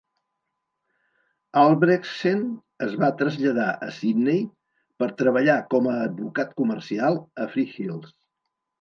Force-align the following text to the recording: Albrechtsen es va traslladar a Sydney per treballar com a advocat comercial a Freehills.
Albrechtsen 1.63 2.41
es 2.87 2.97
va 3.05 3.11
traslladar 3.21 3.67
a 3.75 3.91
Sydney 3.99 4.43
per 5.03 5.13
treballar 5.23 5.61
com 5.77 5.95
a 5.95 5.97
advocat 6.11 6.61
comercial 6.65 7.25
a 7.47 7.51
Freehills. 7.57 8.15